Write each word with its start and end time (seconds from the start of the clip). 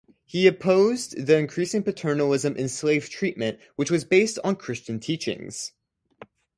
He 0.25 0.47
opposed 0.47 1.27
the 1.27 1.37
increasing 1.37 1.83
paternalism 1.83 2.55
in 2.55 2.69
slave 2.69 3.07
treatment 3.07 3.59
which 3.75 3.91
was 3.91 4.03
based 4.03 4.39
on 4.43 4.55
Christian 4.55 4.99
teachings. 4.99 5.73